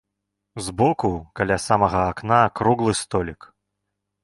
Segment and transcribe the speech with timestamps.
[0.67, 3.39] З боку каля самага акна круглы столік.